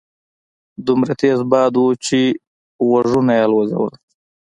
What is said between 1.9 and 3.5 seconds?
چې غوږونه يې